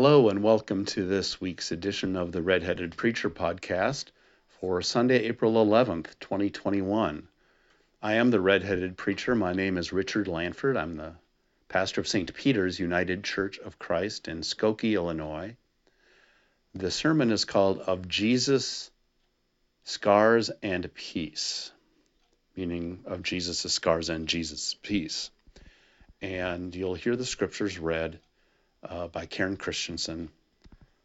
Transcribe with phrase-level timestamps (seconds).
[0.00, 4.12] Hello, and welcome to this week's edition of the Redheaded Preacher podcast
[4.46, 7.26] for Sunday, April 11th, 2021.
[8.00, 9.34] I am the Redheaded Preacher.
[9.34, 10.76] My name is Richard Lanford.
[10.76, 11.14] I'm the
[11.68, 12.32] pastor of St.
[12.32, 15.56] Peter's United Church of Christ in Skokie, Illinois.
[16.76, 18.92] The sermon is called Of Jesus,
[19.82, 21.72] Scars and Peace,
[22.54, 25.32] meaning of Jesus' scars and Jesus' peace.
[26.22, 28.20] And you'll hear the scriptures read
[28.82, 30.28] uh, by Karen Christianson.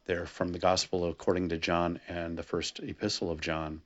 [0.05, 3.81] They're from the Gospel according to John and the first epistle of John.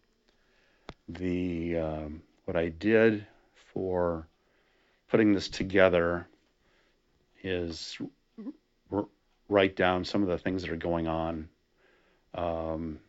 [1.08, 3.26] The um, what I did
[3.74, 4.28] for
[5.10, 6.28] putting this together
[7.44, 7.98] is
[8.92, 9.08] r-
[9.48, 11.50] write down some of the things that are going on,
[12.34, 13.00] um,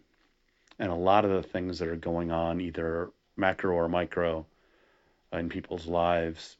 [0.79, 4.45] and a lot of the things that are going on, either macro or micro,
[5.33, 6.57] in people's lives.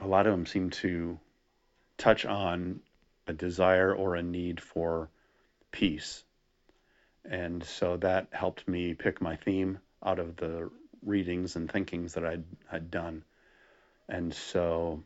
[0.00, 1.18] A lot of them seem to
[1.98, 2.80] touch on
[3.30, 5.08] a desire or a need for
[5.70, 6.24] peace.
[7.24, 10.70] And so that helped me pick my theme out of the
[11.02, 13.24] readings and thinkings that I had done.
[14.08, 15.02] And so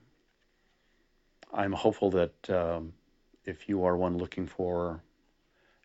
[1.52, 2.94] I'm hopeful that um,
[3.44, 5.02] if you are one looking for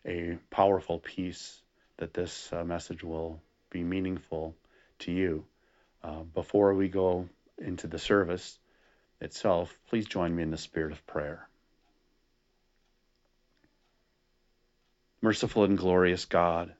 [0.06, 1.60] a powerful peace,
[1.98, 4.56] that this uh, message will be meaningful
[5.00, 5.44] to you.
[6.02, 8.58] Uh, before we go into the service
[9.20, 11.46] itself, please join me in the spirit of prayer.
[15.22, 16.72] Merciful and glorious God,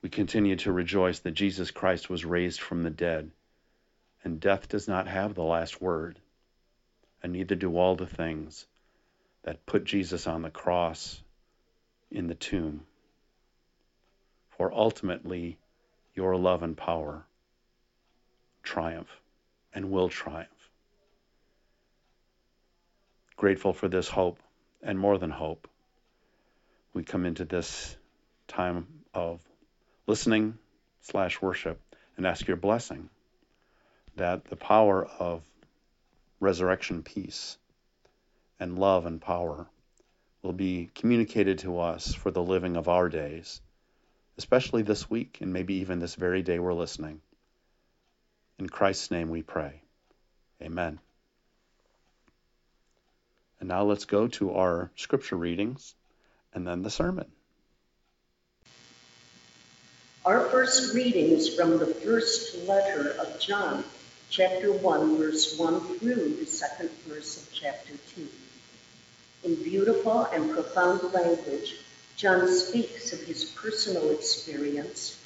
[0.00, 3.30] we continue to rejoice that Jesus Christ was raised from the dead,
[4.22, 6.20] and death does not have the last word,
[7.22, 8.66] and neither do all the things
[9.42, 11.20] that put Jesus on the cross
[12.12, 12.82] in the tomb.
[14.50, 15.58] For ultimately,
[16.14, 17.24] your love and power
[18.62, 19.20] triumph
[19.74, 20.48] and will triumph.
[23.36, 24.38] Grateful for this hope,
[24.80, 25.66] and more than hope,
[26.94, 27.96] we come into this
[28.48, 29.40] time of
[30.06, 30.58] listening
[31.00, 31.80] slash worship
[32.16, 33.08] and ask your blessing
[34.16, 35.42] that the power of
[36.40, 37.56] resurrection peace
[38.60, 39.66] and love and power
[40.42, 43.60] will be communicated to us for the living of our days,
[44.36, 47.20] especially this week and maybe even this very day we're listening.
[48.58, 49.80] In Christ's name we pray.
[50.60, 50.98] Amen.
[53.60, 55.94] And now let's go to our scripture readings
[56.54, 57.26] and then the sermon.
[60.24, 63.84] Our first reading is from the first letter of John,
[64.30, 68.28] chapter 1, verse 1 through the second verse of chapter 2.
[69.44, 71.76] In beautiful and profound language,
[72.16, 75.18] John speaks of his personal experience,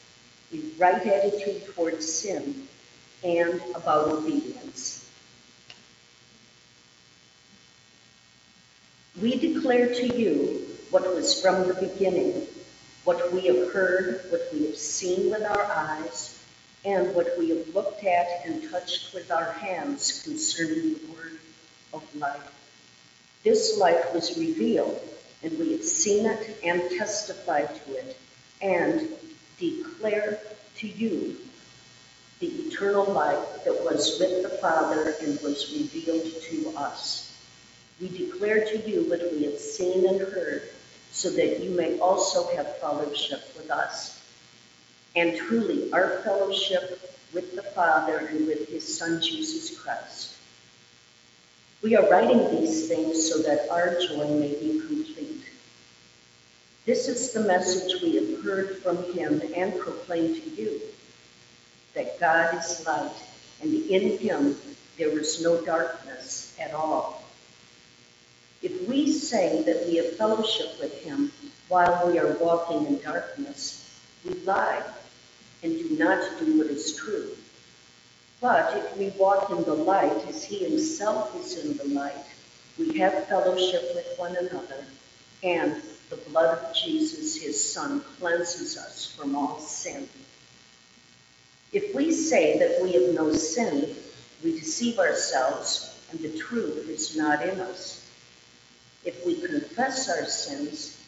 [0.51, 2.67] the right attitude towards sin,
[3.23, 5.07] and about obedience.
[9.21, 12.47] We declare to you what was from the beginning,
[13.05, 16.43] what we have heard, what we have seen with our eyes,
[16.85, 21.39] and what we have looked at and touched with our hands concerning the word
[21.93, 22.53] of life.
[23.43, 25.01] This life was revealed,
[25.43, 28.17] and we have seen it and testified to it,
[28.63, 29.09] and
[29.59, 30.39] declare
[30.77, 31.37] to you
[32.39, 37.35] the eternal life that was with the Father and was revealed to us.
[38.01, 40.69] We declare to you what we have seen and heard,
[41.17, 44.21] so that you may also have fellowship with us.
[45.17, 47.01] And truly, our fellowship
[47.33, 50.37] with the Father and with his Son, Jesus Christ.
[51.83, 55.43] We are writing these things so that our joy may be complete.
[56.85, 60.83] This is the message we have heard from him and proclaim to you
[61.95, 63.11] that God is light,
[63.63, 64.55] and in him
[64.99, 67.26] there is no darkness at all.
[68.63, 71.33] If we say that we have fellowship with him
[71.69, 74.83] while we are walking in darkness, we lie
[75.63, 77.31] and do not do what is true.
[78.41, 82.27] But if we walk in the light as he himself is in the light,
[82.79, 84.85] we have fellowship with one another,
[85.43, 85.81] and
[86.11, 90.09] the blood of Jesus, his Son, cleanses us from all sin.
[91.73, 93.97] If we say that we have no sin,
[94.45, 98.06] we deceive ourselves, and the truth is not in us.
[99.07, 101.01] If we confess our sins,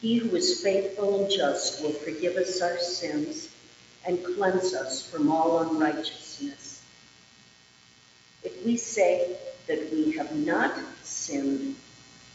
[0.00, 3.48] he who is faithful and just will forgive us our sins
[4.06, 6.80] and cleanse us from all unrighteousness.
[8.44, 9.36] If we say
[9.66, 11.74] that we have not sinned,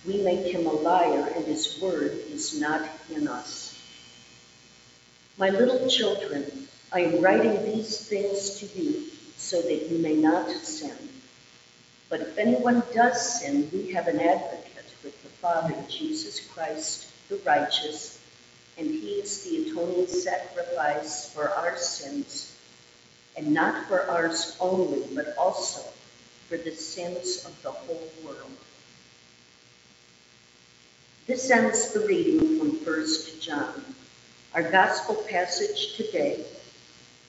[0.06, 3.82] we make him a liar and his word is not in us.
[5.38, 9.06] My little children, I am writing these things to you
[9.38, 10.98] so that you may not sin.
[12.10, 14.59] But if anyone does sin, we have an advocate
[15.42, 18.20] Father, Jesus Christ, the righteous,
[18.78, 22.58] and he is the atoning sacrifice for our sins,
[23.38, 25.82] and not for ours only, but also
[26.50, 28.52] for the sins of the whole world.
[31.26, 33.06] This ends the reading from 1
[33.40, 33.86] John.
[34.54, 36.44] Our gospel passage today,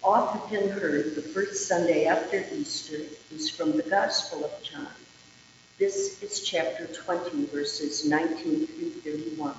[0.03, 4.89] often heard the first Sunday after Easter, is from the Gospel of John.
[5.81, 9.55] This is chapter 20, verses 19 through 31.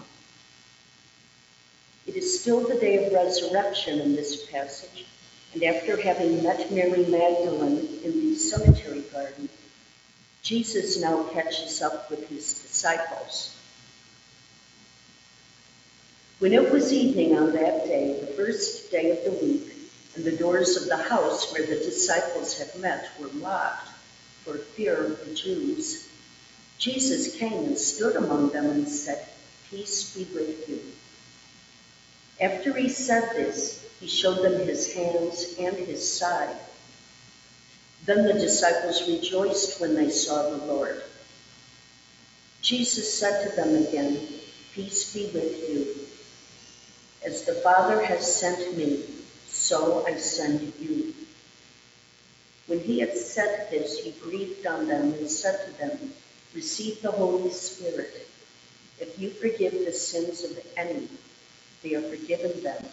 [2.05, 5.07] It is still the day of resurrection in this passage,
[5.55, 9.49] and after having met Mary Magdalene in the cemetery garden,
[10.43, 13.57] Jesus now catches up with his disciples.
[16.37, 19.73] When it was evening on that day, the first day of the week,
[20.13, 23.87] and the doors of the house where the disciples had met were locked
[24.43, 26.09] for fear of the Jews,
[26.81, 29.19] Jesus came and stood among them and said,
[29.69, 30.81] Peace be with you.
[32.41, 36.57] After he said this, he showed them his hands and his side.
[38.05, 41.03] Then the disciples rejoiced when they saw the Lord.
[42.63, 44.17] Jesus said to them again,
[44.73, 45.85] Peace be with you.
[47.23, 49.03] As the Father has sent me,
[49.47, 51.13] so I send you.
[52.65, 56.13] When he had said this, he breathed on them and said to them,
[56.53, 58.27] Receive the Holy Spirit.
[58.99, 61.07] If you forgive the sins of any,
[61.81, 62.85] they are forgiven them.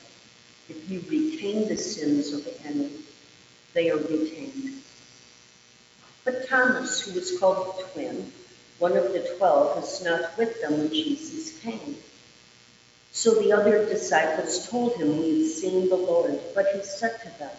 [0.68, 2.90] If you retain the sins of any,
[3.74, 4.82] they are retained.
[6.24, 8.32] But Thomas, who was called the twin,
[8.78, 11.96] one of the twelve, was not with them when Jesus came.
[13.12, 16.38] So the other disciples told him, We have seen the Lord.
[16.54, 17.56] But he said to them,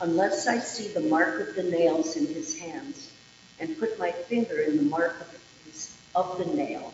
[0.00, 3.10] Unless I see the mark of the nails in his hands,
[3.60, 6.92] and put my finger in the mark of, his, of the nail,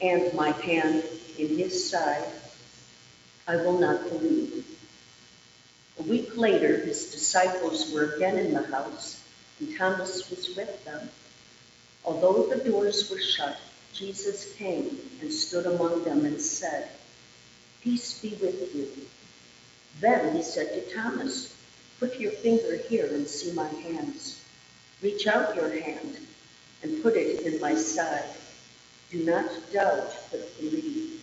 [0.00, 1.02] and my hand
[1.38, 2.24] in his side,
[3.46, 4.64] I will not believe.
[5.98, 9.22] A week later, his disciples were again in the house,
[9.60, 11.08] and Thomas was with them.
[12.04, 13.56] Although the doors were shut,
[13.92, 16.88] Jesus came and stood among them and said,
[17.82, 18.88] Peace be with you.
[20.00, 21.54] Then he said to Thomas,
[22.00, 24.43] Put your finger here and see my hands.
[25.04, 26.16] Reach out your hand
[26.82, 28.24] and put it in my side.
[29.10, 31.22] Do not doubt, but believe.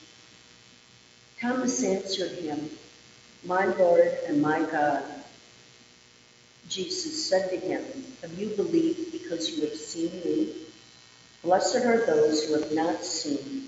[1.40, 2.70] Thomas answered him,
[3.44, 5.04] My Lord and my God.
[6.70, 7.82] Jesus said to him,
[8.22, 10.54] Have you believed because you have seen me?
[11.42, 13.68] Blessed are those who have not seen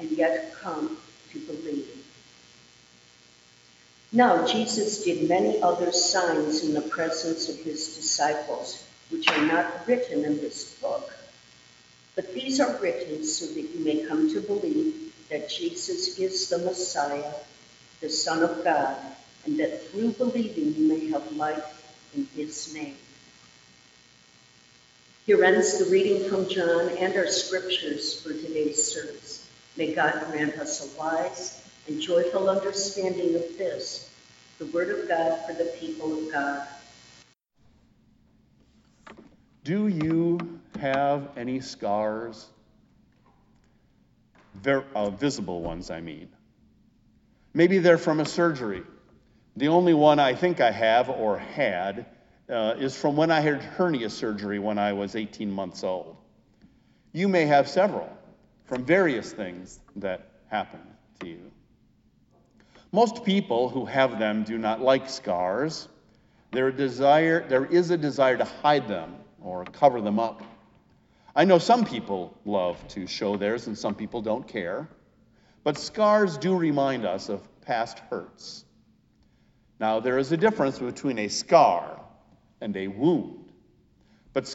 [0.00, 0.96] and yet come
[1.30, 1.90] to believe.
[4.12, 8.82] Now Jesus did many other signs in the presence of his disciples,
[9.12, 11.12] which are not written in this book.
[12.14, 16.58] But these are written so that you may come to believe that Jesus is the
[16.58, 17.32] Messiah,
[18.00, 18.96] the Son of God,
[19.44, 22.96] and that through believing you may have life in his name.
[25.24, 29.48] Here ends the reading from John and our scriptures for today's service.
[29.76, 34.10] May God grant us a wise and joyful understanding of this,
[34.58, 36.66] the Word of God for the people of God.
[39.64, 42.48] Do you have any scars?
[44.54, 46.28] Ver- uh, visible ones, I mean.
[47.54, 48.82] Maybe they're from a surgery.
[49.56, 52.06] The only one I think I have or had
[52.48, 56.16] uh, is from when I had hernia surgery when I was 18 months old.
[57.12, 58.10] You may have several
[58.64, 60.86] from various things that happened
[61.20, 61.52] to you.
[62.90, 65.88] Most people who have them do not like scars.
[66.50, 70.42] There, desire, there is a desire to hide them or cover them up.
[71.34, 74.88] I know some people love to show theirs and some people don't care,
[75.64, 78.64] but scars do remind us of past hurts.
[79.80, 82.00] Now, there is a difference between a scar
[82.60, 83.50] and a wound,
[84.32, 84.54] but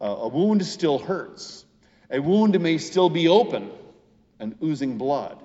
[0.00, 1.64] uh, a wound still hurts.
[2.10, 3.70] A wound may still be open
[4.38, 5.38] and oozing blood.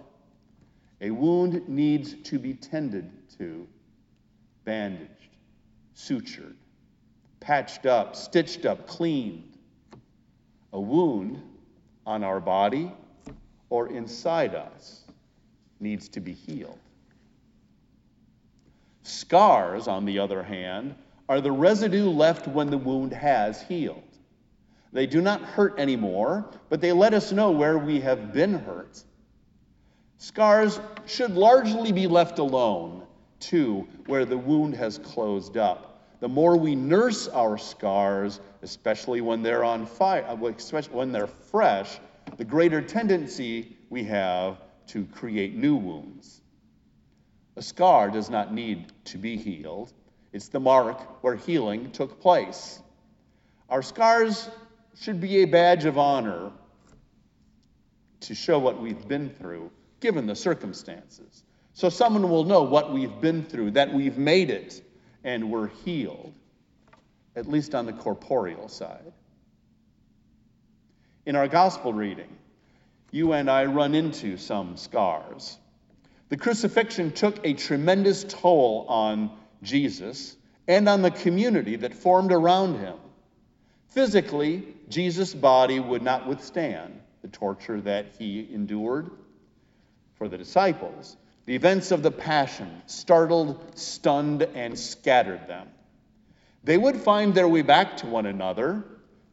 [0.99, 3.67] A wound needs to be tended to,
[4.65, 5.09] bandaged,
[5.95, 6.55] sutured,
[7.41, 9.57] patched up, stitched up, cleaned.
[10.71, 11.41] A wound
[12.05, 12.93] on our body
[13.69, 15.01] or inside us
[15.81, 16.79] needs to be healed.
[19.03, 20.95] Scars, on the other hand,
[21.27, 24.03] are the residue left when the wound has healed.
[24.93, 29.03] They do not hurt anymore, but they let us know where we have been hurt.
[30.17, 33.03] Scars should largely be left alone,
[33.39, 35.90] too, where the wound has closed up.
[36.21, 41.25] The more we nurse our scars, especially when they're on fire, uh, especially when they're
[41.25, 41.99] fresh,
[42.37, 46.41] the greater tendency we have to create new wounds.
[47.55, 49.93] A scar does not need to be healed,
[50.31, 52.79] it's the mark where healing took place.
[53.67, 54.47] Our scars
[54.99, 56.51] should be a badge of honor
[58.19, 61.43] to show what we've been through, given the circumstances.
[61.73, 64.83] So someone will know what we've been through, that we've made it,
[65.23, 66.33] and we're healed,
[67.35, 69.13] at least on the corporeal side.
[71.25, 72.29] In our gospel reading,
[73.11, 75.57] you and I run into some scars.
[76.29, 80.35] The crucifixion took a tremendous toll on Jesus
[80.67, 82.95] and on the community that formed around him.
[83.89, 89.11] Physically, Jesus' body would not withstand the torture that he endured.
[90.15, 95.67] For the disciples, the events of the Passion startled, stunned, and scattered them.
[96.63, 98.83] They would find their way back to one another,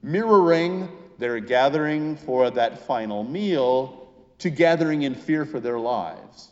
[0.03, 0.89] mirroring
[1.19, 6.49] their gathering for that final meal to gathering in fear for their lives.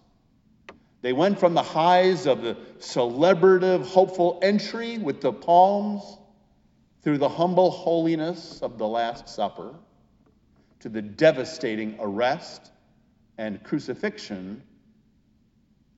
[1.02, 6.02] They went from the highs of the celebrative, hopeful entry with the palms
[7.02, 9.74] through the humble holiness of the Last Supper
[10.80, 12.72] to the devastating arrest
[13.38, 14.62] and crucifixion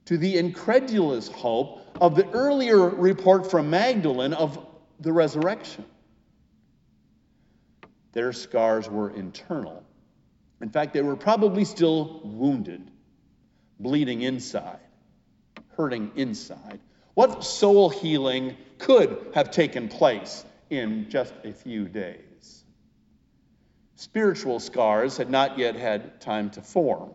[0.09, 4.59] to the incredulous hope of the earlier report from Magdalene of
[5.00, 5.85] the resurrection.
[8.12, 9.85] Their scars were internal.
[10.62, 12.91] In fact, they were probably still wounded,
[13.79, 14.81] bleeding inside,
[15.77, 16.81] hurting inside.
[17.12, 22.65] What soul healing could have taken place in just a few days?
[23.97, 27.11] Spiritual scars had not yet had time to form.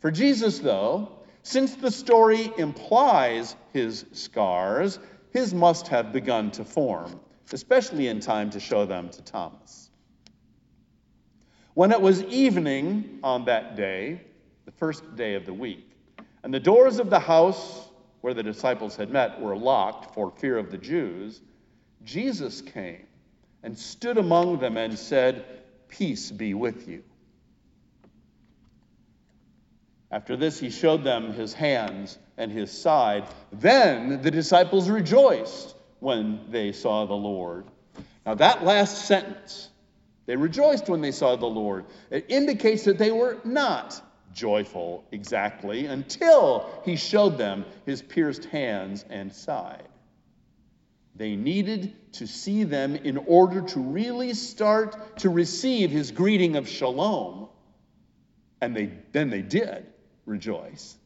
[0.00, 4.98] For Jesus, though, since the story implies his scars,
[5.32, 7.20] his must have begun to form,
[7.52, 9.90] especially in time to show them to Thomas.
[11.74, 14.20] When it was evening on that day,
[14.66, 15.90] the first day of the week,
[16.42, 17.88] and the doors of the house
[18.20, 21.40] where the disciples had met were locked for fear of the Jews,
[22.04, 23.06] Jesus came
[23.62, 25.44] and stood among them and said,
[25.88, 27.02] Peace be with you.
[30.12, 33.24] After this, he showed them his hands and his side.
[33.50, 37.64] Then the disciples rejoiced when they saw the Lord.
[38.26, 39.70] Now, that last sentence,
[40.26, 44.00] they rejoiced when they saw the Lord, it indicates that they were not
[44.34, 49.88] joyful exactly until he showed them his pierced hands and side.
[51.16, 56.68] They needed to see them in order to really start to receive his greeting of
[56.68, 57.48] shalom.
[58.60, 59.86] And they, then they did
[60.26, 60.96] rejoice.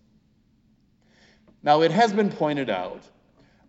[1.63, 3.03] Now, it has been pointed out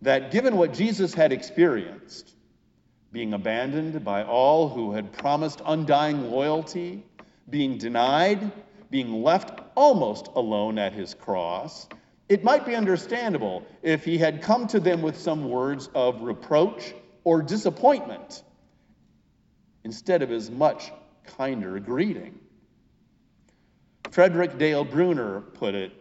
[0.02, 2.34] that given what Jesus had experienced,
[3.10, 7.04] being abandoned by all who had promised undying loyalty,
[7.50, 8.52] being denied,
[8.90, 11.88] being left almost alone at his cross,
[12.28, 16.94] it might be understandable if he had come to them with some words of reproach
[17.24, 18.42] or disappointment
[19.84, 20.92] instead of his much
[21.24, 22.38] kinder greeting.
[24.10, 25.92] Frederick Dale Bruner put it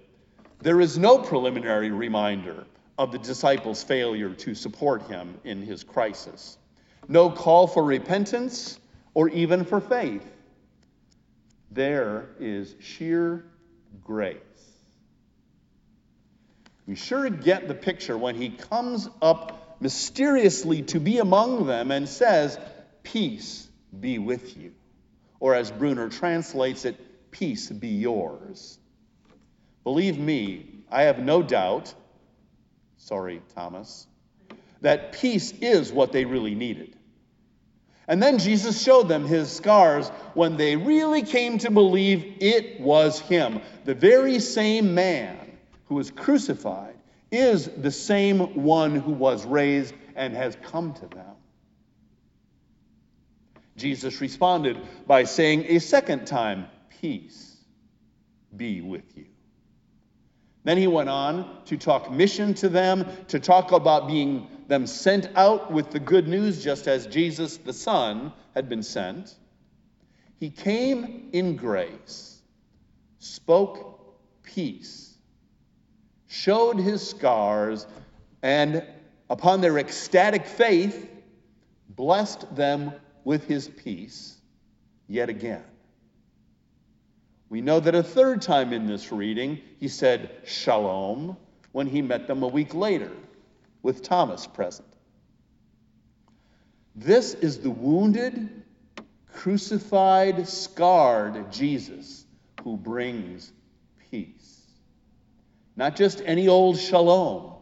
[0.59, 2.65] there is no preliminary reminder
[2.97, 6.57] of the disciples' failure to support him in his crisis,
[7.07, 8.79] no call for repentance
[9.13, 10.25] or even for faith.
[11.69, 13.45] There is sheer
[14.03, 14.37] grace.
[16.87, 22.09] We sure get the picture when he comes up mysteriously to be among them and
[22.09, 22.57] says,
[23.03, 24.73] Peace be with you.
[25.39, 26.97] Or as Bruner translates it,
[27.37, 28.79] peace be yours.
[29.83, 31.93] Believe me, I have no doubt,
[32.97, 34.07] sorry, Thomas,
[34.81, 36.95] that peace is what they really needed.
[38.07, 43.19] And then Jesus showed them his scars when they really came to believe it was
[43.19, 43.61] him.
[43.83, 45.37] The very same man
[45.87, 46.95] who was crucified
[47.31, 51.35] is the same one who was raised and has come to them.
[53.75, 56.67] Jesus responded by saying a second time,
[57.01, 57.57] Peace
[58.55, 59.25] be with you.
[60.63, 65.29] Then he went on to talk mission to them, to talk about being them sent
[65.35, 69.35] out with the good news, just as Jesus the Son had been sent.
[70.39, 72.41] He came in grace,
[73.19, 75.15] spoke peace,
[76.27, 77.87] showed his scars,
[78.43, 78.83] and
[79.29, 81.09] upon their ecstatic faith,
[81.89, 82.91] blessed them
[83.23, 84.37] with his peace
[85.07, 85.63] yet again.
[87.49, 91.37] We know that a third time in this reading, he said shalom
[91.71, 93.11] when he met them a week later
[93.81, 94.87] with Thomas present.
[96.95, 98.63] This is the wounded,
[99.31, 102.25] crucified, scarred Jesus
[102.63, 103.51] who brings
[104.11, 104.65] peace.
[105.75, 107.53] Not just any old shalom,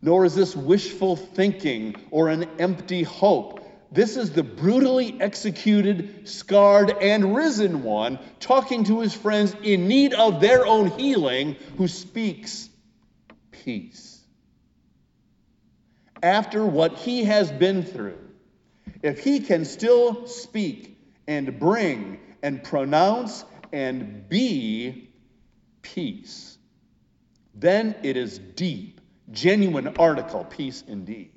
[0.00, 3.57] nor is this wishful thinking or an empty hope.
[3.90, 10.12] This is the brutally executed, scarred, and risen one talking to his friends in need
[10.12, 12.68] of their own healing who speaks
[13.50, 14.20] peace.
[16.22, 18.18] After what he has been through,
[19.02, 25.10] if he can still speak and bring and pronounce and be
[25.82, 26.58] peace,
[27.54, 31.32] then it is deep, genuine article, peace indeed.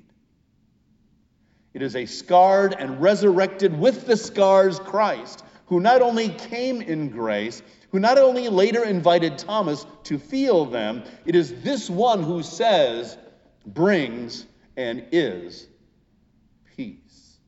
[1.74, 7.08] It is a scarred and resurrected with the scars Christ, who not only came in
[7.08, 12.42] grace, who not only later invited Thomas to feel them, it is this one who
[12.42, 13.16] says,
[13.66, 15.68] brings, and is
[16.76, 17.38] peace.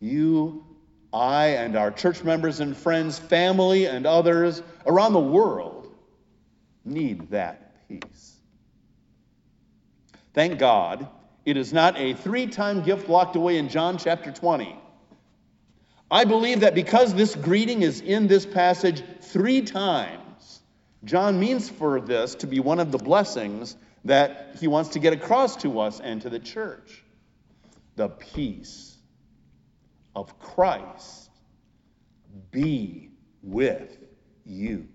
[0.00, 0.64] You,
[1.12, 5.94] I, and our church members and friends, family, and others around the world
[6.84, 8.36] need that peace.
[10.34, 11.08] Thank God
[11.48, 14.78] it is not a three time gift locked away in John chapter 20.
[16.10, 20.60] I believe that because this greeting is in this passage three times,
[21.04, 25.14] John means for this to be one of the blessings that he wants to get
[25.14, 27.02] across to us and to the church.
[27.96, 28.98] The peace
[30.14, 31.30] of Christ
[32.50, 33.08] be
[33.42, 33.96] with
[34.44, 34.86] you.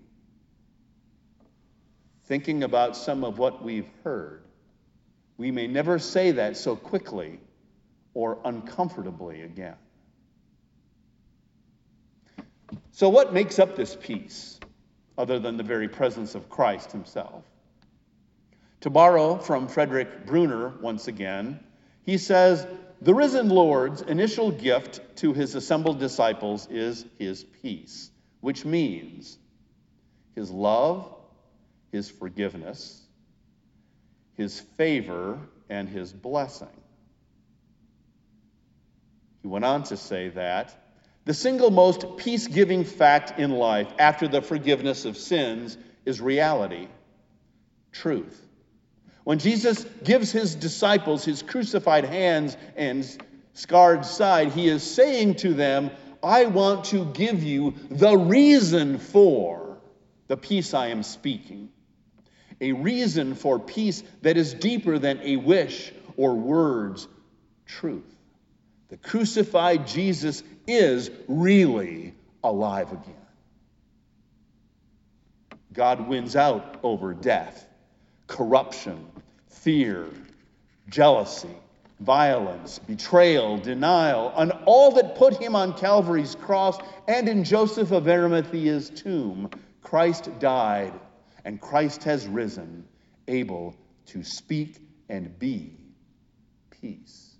[2.26, 4.43] Thinking about some of what we've heard,
[5.36, 7.40] we may never say that so quickly
[8.14, 9.76] or uncomfortably again.
[12.92, 14.60] So, what makes up this peace
[15.18, 17.44] other than the very presence of Christ himself?
[18.82, 21.58] To borrow from Frederick Bruner once again,
[22.04, 22.66] he says,
[23.00, 29.38] The risen Lord's initial gift to his assembled disciples is his peace, which means
[30.34, 31.12] his love,
[31.90, 33.03] his forgiveness,
[34.36, 36.68] his favor, and his blessing.
[39.42, 40.74] He went on to say that
[41.24, 46.88] the single most peace giving fact in life after the forgiveness of sins is reality,
[47.92, 48.40] truth.
[49.24, 53.06] When Jesus gives his disciples his crucified hands and
[53.54, 55.90] scarred side, he is saying to them,
[56.22, 59.78] I want to give you the reason for
[60.26, 61.70] the peace I am speaking
[62.60, 67.08] a reason for peace that is deeper than a wish or words,
[67.66, 68.04] truth.
[68.88, 73.14] The crucified Jesus is really alive again.
[75.72, 77.66] God wins out over death,
[78.28, 79.04] corruption,
[79.48, 80.08] fear,
[80.88, 81.48] jealousy,
[82.00, 88.04] violence, betrayal, denial, and all that put him on Calvary's cross and in Joseph of
[88.04, 89.50] Arimathea's tomb.
[89.82, 90.92] Christ died
[91.44, 92.84] and Christ has risen,
[93.28, 93.76] able
[94.06, 94.78] to speak
[95.08, 95.76] and be
[96.70, 97.36] peace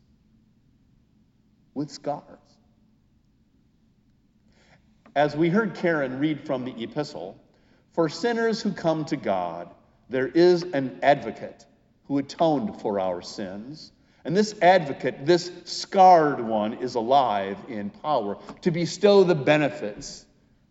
[1.74, 2.38] with scars.
[5.16, 7.40] As we heard Karen read from the epistle,
[7.92, 9.72] for sinners who come to God,
[10.08, 11.64] there is an advocate
[12.06, 13.92] who atoned for our sins.
[14.24, 20.26] And this advocate, this scarred one, is alive in power to bestow the benefits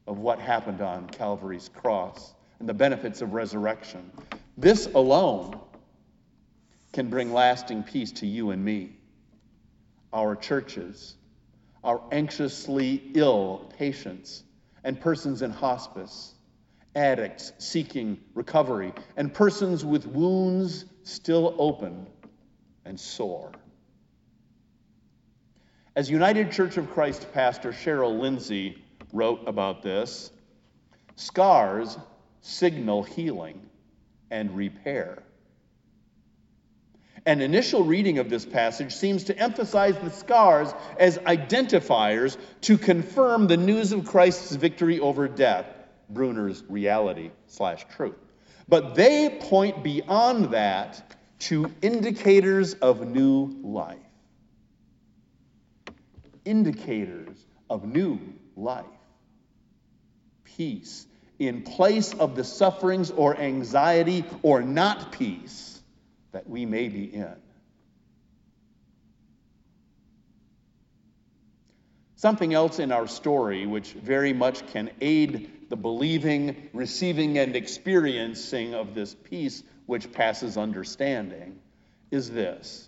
[0.06, 4.10] of what happened on Calvary's cross and the benefits of resurrection.
[4.58, 5.60] This alone
[6.94, 8.96] can bring lasting peace to you and me,
[10.14, 11.16] our churches,
[11.84, 14.46] our anxiously ill patients,
[14.86, 16.36] and persons in hospice,
[16.96, 22.08] addicts seeking recovery, and persons with wounds still open
[22.86, 23.52] and sore.
[25.98, 30.32] As United Church of Christ pastor Cheryl Lindsay wrote about this,
[31.18, 31.98] scars
[32.44, 33.60] signal healing
[34.30, 35.24] and repair.
[37.26, 43.48] An initial reading of this passage seems to emphasize the scars as identifiers to confirm
[43.48, 45.66] the news of Christ's victory over death,
[46.10, 48.18] Bruner's reality slash truth.
[48.68, 53.98] But they point beyond that to indicators of new life.
[56.44, 57.38] Indicators
[57.70, 58.20] of new
[58.58, 58.86] life.
[60.44, 61.08] Peace
[61.40, 65.82] in place of the sufferings or anxiety or not peace
[66.32, 67.36] that we may be in.
[72.16, 78.74] Something else in our story, which very much can aid the believing, receiving, and experiencing
[78.74, 81.60] of this peace which passes understanding,
[82.12, 82.88] is this.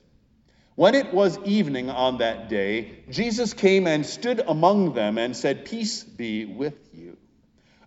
[0.76, 5.66] When it was evening on that day, Jesus came and stood among them and said,
[5.66, 7.14] Peace be with you.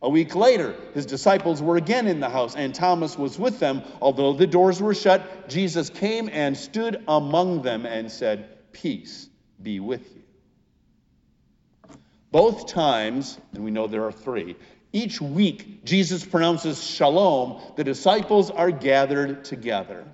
[0.00, 3.82] A week later, his disciples were again in the house, and Thomas was with them.
[4.00, 9.28] Although the doors were shut, Jesus came and stood among them and said, Peace
[9.60, 10.22] be with you.
[12.30, 14.54] Both times, and we know there are three,
[14.92, 20.04] each week Jesus pronounces shalom, the disciples are gathered together.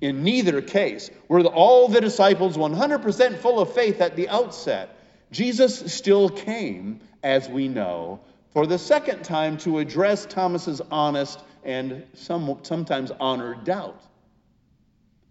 [0.00, 4.96] In neither case were all the disciples 100% full of faith at the outset.
[5.30, 8.20] Jesus still came, as we know,
[8.52, 14.00] for the second time to address Thomas's honest and some, sometimes honored doubt.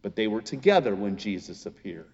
[0.01, 2.07] But they were together when Jesus appeared.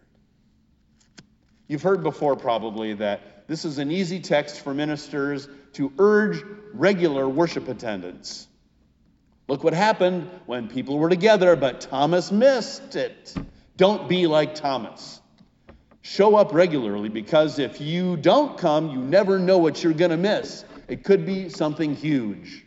[1.67, 6.43] You've heard before, probably, that this is an easy text for ministers to urge
[6.73, 8.47] regular worship attendance.
[9.47, 13.33] Look what happened when people were together, but Thomas missed it.
[13.77, 15.21] Don't be like Thomas.
[16.01, 20.17] Show up regularly because if you don't come, you never know what you're going to
[20.17, 20.65] miss.
[20.87, 22.65] It could be something huge.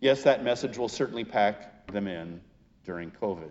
[0.00, 2.40] Yes, that message will certainly pack them in
[2.84, 3.50] during COVID.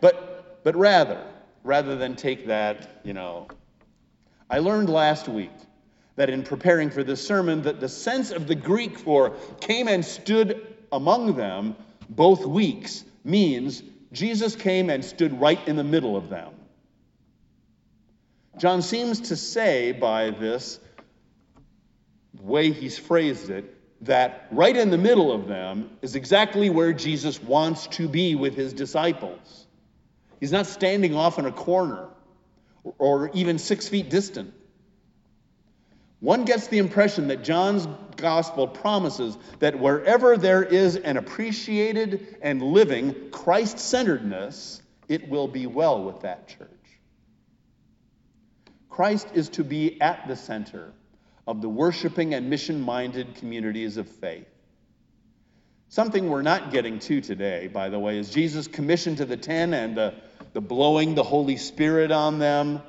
[0.00, 1.24] But, but rather,
[1.62, 3.48] rather than take that, you know,
[4.50, 5.52] I learned last week
[6.16, 10.04] that in preparing for this sermon that the sense of the Greek for came and
[10.04, 11.74] stood among them
[12.10, 16.52] both weeks means Jesus came and stood right in the middle of them.
[18.58, 20.78] John seems to say by this
[22.44, 27.42] way he's phrased it that right in the middle of them is exactly where Jesus
[27.42, 29.66] wants to be with his disciples.
[30.40, 32.08] He's not standing off in a corner
[32.98, 34.52] or even six feet distant.
[36.20, 42.62] One gets the impression that John's gospel promises that wherever there is an appreciated and
[42.62, 46.68] living Christ centeredness, it will be well with that church.
[48.90, 50.92] Christ is to be at the center
[51.46, 54.48] of the worshiping and mission minded communities of faith.
[55.88, 59.74] Something we're not getting to today, by the way, is Jesus' commission to the ten
[59.74, 60.14] and the,
[60.52, 62.80] the blowing the Holy Spirit on them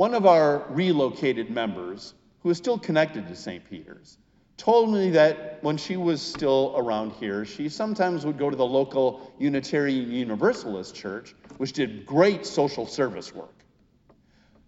[0.00, 3.62] one of our relocated members, who is still connected to St.
[3.68, 4.16] Peter's,
[4.56, 8.64] told me that when she was still around here, she sometimes would go to the
[8.64, 13.62] local Unitarian Universalist church, which did great social service work,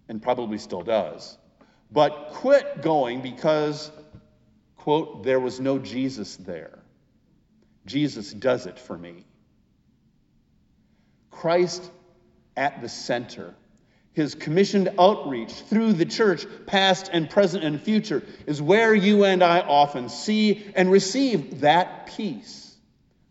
[0.07, 1.35] and probably still does,
[1.93, 3.91] but quit going because,
[4.77, 6.79] quote, there was no Jesus there.
[7.85, 9.25] Jesus does it for me.
[11.29, 11.89] Christ
[12.57, 13.53] at the center
[14.13, 19.43] his commissioned outreach through the church, past and present and future, is where you and
[19.43, 22.75] I often see and receive that peace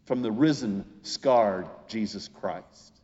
[0.06, 3.00] from the risen, scarred Jesus Christ.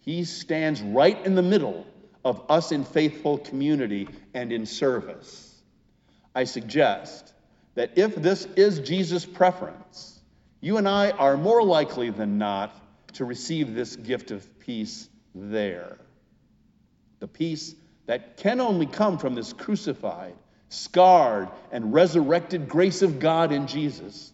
[0.00, 1.86] He stands right in the middle
[2.24, 5.62] of us in faithful community and in service.
[6.34, 7.32] I suggest
[7.74, 10.20] that if this is Jesus' preference,
[10.60, 12.74] you and I are more likely than not
[13.14, 15.98] to receive this gift of peace there.
[17.20, 17.74] The peace
[18.06, 20.34] that can only come from this crucified,
[20.68, 24.32] scarred, and resurrected grace of God in Jesus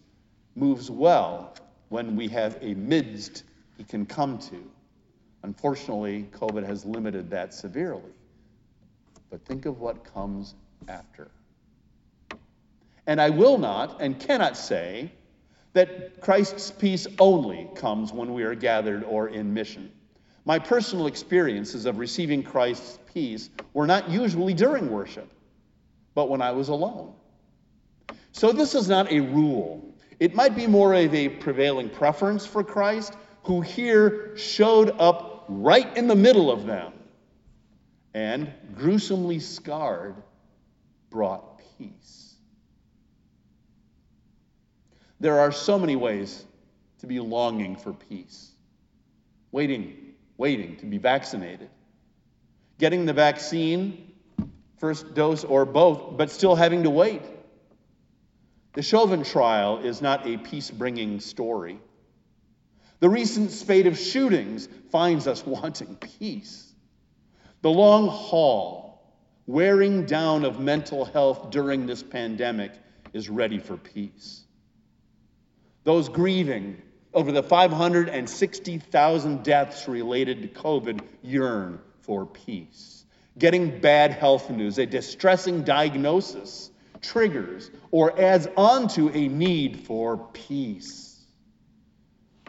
[0.55, 1.55] moves well
[1.89, 3.45] when we have a midst
[3.77, 4.71] he can come to.
[5.47, 8.03] Unfortunately, COVID has limited that severely.
[9.31, 10.57] But think of what comes
[10.89, 11.31] after.
[13.07, 15.13] And I will not and cannot say
[15.73, 19.93] that Christ's peace only comes when we are gathered or in mission.
[20.47, 25.31] My personal experiences of receiving Christ's peace were not usually during worship,
[26.17, 27.13] but when I was alone.
[28.33, 29.95] So this is not a rule.
[30.19, 35.97] It might be more of a prevailing preference for Christ, who here showed up right
[35.97, 36.93] in the middle of them
[38.15, 40.17] and, gruesomely scarred,
[41.11, 42.35] brought peace.
[45.21, 46.45] There are so many ways
[46.99, 48.53] to be longing for peace,
[49.53, 50.07] waiting
[50.37, 51.71] waiting to be vaccinated,
[52.79, 54.13] getting the vaccine,
[54.79, 57.23] first dose or both, but still having to wait.
[58.75, 61.79] The Chauvin trial is not a peace bringing story.
[63.01, 66.73] The recent spate of shootings finds us wanting peace.
[67.63, 69.03] The long haul,
[69.47, 72.73] wearing down of mental health during this pandemic
[73.13, 74.45] is ready for peace.
[75.85, 76.81] Those grieving
[77.15, 83.05] over the 560,000 deaths related to COVID yearn for peace.
[83.39, 90.19] Getting bad health news, a distressing diagnosis, triggers or adds on to a need for
[90.33, 91.06] peace.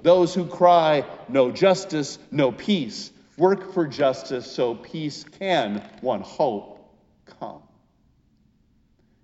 [0.03, 6.93] Those who cry, no justice, no peace, work for justice so peace can, one hope,
[7.25, 7.61] come.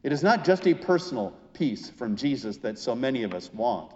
[0.04, 3.94] It is not just a personal peace from Jesus that so many of us want,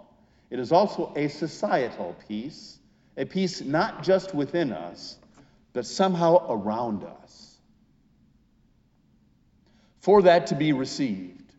[0.50, 2.78] it is also a societal peace,
[3.16, 5.18] a peace not just within us,
[5.72, 7.56] but somehow around us.
[10.00, 11.52] For that to be received,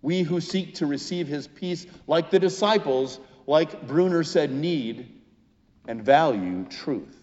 [0.00, 5.20] we who seek to receive his peace, like the disciples, like Bruner said, need
[5.86, 7.18] and value truth,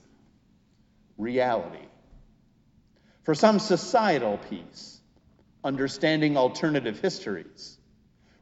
[1.18, 1.86] reality.
[3.24, 5.02] For some societal peace,
[5.64, 7.78] understanding alternative histories,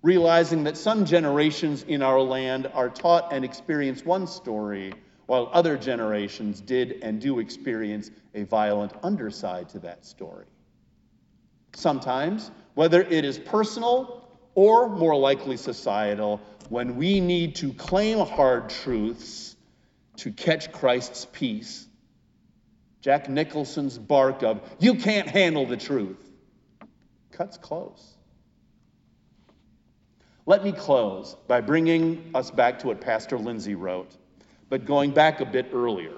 [0.01, 4.93] realizing that some generations in our land are taught and experience one story,
[5.25, 10.45] while other generations did and do experience a violent underside to that story.
[11.73, 18.69] Sometimes, whether it is personal or more likely societal, when we need to claim hard
[18.69, 19.55] truths
[20.17, 21.87] to catch Christ's peace,
[23.01, 26.17] Jack Nicholson's bark of, you can't handle the truth,
[27.31, 28.15] cuts close.
[30.45, 34.11] Let me close by bringing us back to what Pastor Lindsay wrote,
[34.69, 36.17] but going back a bit earlier.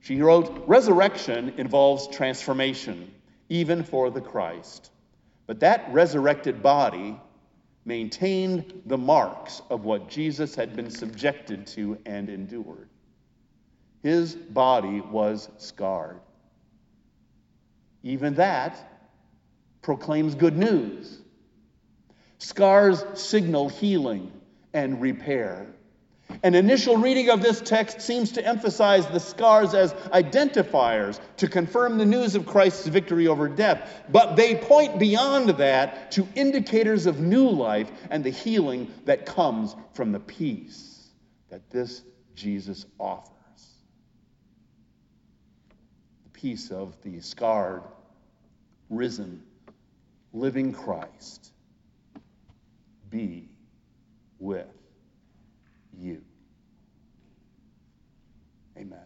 [0.00, 3.12] She wrote, Resurrection involves transformation,
[3.48, 4.90] even for the Christ.
[5.46, 7.20] But that resurrected body
[7.90, 12.88] maintained the marks of what Jesus had been subjected to and endured.
[14.04, 16.20] His body was scarred.
[18.04, 18.78] Even that
[19.82, 21.18] proclaims good news.
[22.38, 24.30] Scars signal healing
[24.72, 25.66] and repair.
[26.42, 31.98] An initial reading of this text seems to emphasize the scars as identifiers to confirm
[31.98, 37.20] the news of Christ's victory over death, but they point beyond that to indicators of
[37.20, 41.10] new life and the healing that comes from the peace
[41.50, 42.02] that this
[42.34, 43.30] Jesus offers.
[46.24, 47.82] The peace of the scarred,
[48.88, 49.42] risen,
[50.32, 51.52] living Christ
[53.10, 53.48] be
[54.38, 54.79] with
[56.00, 56.22] you.
[58.76, 58.98] Amen.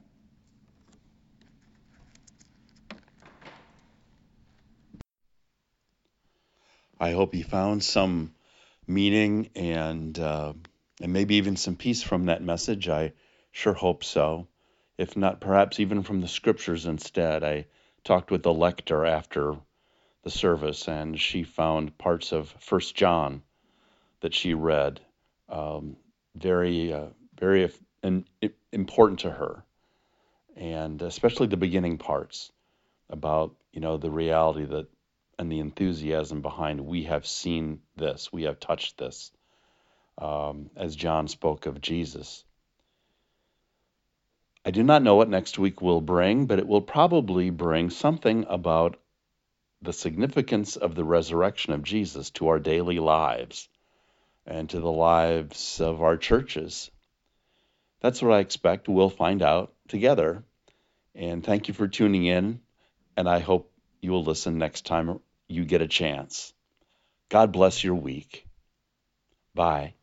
[7.01, 8.35] I hope you found some
[8.87, 10.53] meaning and uh,
[11.01, 12.89] and maybe even some peace from that message.
[12.89, 13.13] I
[13.51, 14.47] sure hope so.
[14.97, 17.43] If not, perhaps even from the scriptures instead.
[17.43, 17.67] I
[18.05, 19.57] talked with the lector after
[20.23, 23.43] the service, and she found parts of First John
[24.21, 25.01] that she read
[25.49, 25.97] um,
[26.37, 27.07] very, uh,
[27.39, 27.71] very
[28.73, 29.65] important to her,
[30.57, 32.53] and especially the beginning parts
[33.11, 34.87] about you know the reality that
[35.39, 39.33] and the enthusiasm behind we have seen this, we have touched this,
[40.19, 42.45] um, as John spoke of Jesus.
[44.65, 48.47] I do not know what next week will bring, but it will probably bring something
[48.49, 48.97] about
[49.83, 53.69] the significance of the resurrection of Jesus to our daily lives
[54.47, 56.91] and to the lives of our churches.
[58.01, 58.89] That's what I expect.
[58.89, 60.45] We'll find out together.
[61.15, 62.61] And thank you for tuning in.
[63.17, 66.53] And I hope you will listen next time you get a chance.
[67.29, 68.47] God bless your week.
[69.55, 69.95] Bye.